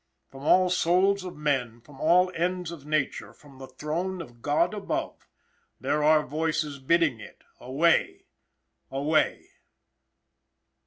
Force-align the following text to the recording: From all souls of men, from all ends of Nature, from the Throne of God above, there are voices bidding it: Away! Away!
From 0.31 0.41
all 0.41 0.71
souls 0.71 1.23
of 1.23 1.35
men, 1.35 1.79
from 1.79 2.01
all 2.01 2.31
ends 2.33 2.71
of 2.71 2.87
Nature, 2.87 3.33
from 3.33 3.59
the 3.59 3.67
Throne 3.67 4.19
of 4.19 4.41
God 4.41 4.73
above, 4.73 5.27
there 5.79 6.03
are 6.03 6.25
voices 6.25 6.79
bidding 6.79 7.19
it: 7.19 7.43
Away! 7.59 8.25
Away! 8.89 9.47